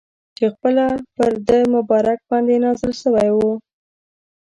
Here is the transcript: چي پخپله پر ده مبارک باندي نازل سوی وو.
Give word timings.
چي 0.35 0.45
پخپله 0.51 0.87
پر 1.15 1.31
ده 1.47 1.57
مبارک 1.75 2.19
باندي 2.29 2.57
نازل 2.63 2.91
سوی 3.01 3.29
وو. 3.35 3.51